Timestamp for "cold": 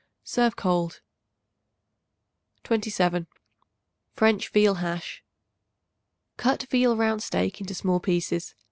0.55-0.99